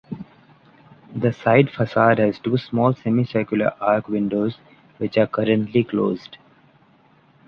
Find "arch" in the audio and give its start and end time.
3.79-4.07